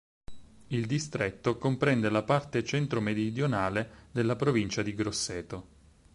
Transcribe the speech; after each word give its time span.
Il 0.69 0.87
distretto 0.87 1.59
comprende 1.59 2.09
la 2.09 2.23
parte 2.23 2.63
centro-meridionale 2.63 4.07
della 4.11 4.35
provincia 4.35 4.81
di 4.81 4.95
Grosseto. 4.95 5.67